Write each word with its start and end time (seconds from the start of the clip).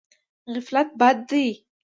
غفلت 0.53 0.87
بد 0.99 1.17
دی. 1.29 1.47